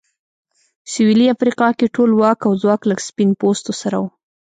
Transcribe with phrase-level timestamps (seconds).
[0.91, 4.05] سوېلي افریقا کې ټول واک او ځواک له سپین پوستو سره و.